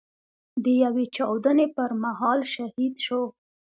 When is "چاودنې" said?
1.15-1.67